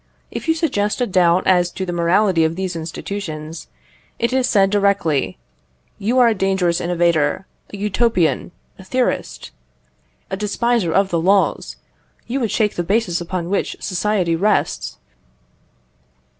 If 0.31 0.47
you 0.47 0.55
suggest 0.55 0.99
a 0.99 1.05
doubt 1.05 1.45
as 1.45 1.69
to 1.73 1.85
the 1.85 1.93
morality 1.93 2.43
of 2.43 2.55
these 2.55 2.75
institutions, 2.75 3.67
it 4.17 4.33
is 4.33 4.49
said 4.49 4.71
directly 4.71 5.37
"You 5.99 6.17
are 6.17 6.27
a 6.27 6.33
dangerous 6.33 6.81
innovator, 6.81 7.45
a 7.71 7.77
utopian, 7.77 8.51
a 8.79 8.83
theorist, 8.83 9.51
a 10.31 10.35
despiser 10.37 10.91
of 10.91 11.11
the 11.11 11.21
laws; 11.21 11.75
you 12.25 12.39
would 12.39 12.49
shake 12.49 12.77
the 12.77 12.83
basis 12.83 13.21
upon 13.21 13.51
which 13.51 13.77
society 13.79 14.35
rests." 14.35 14.97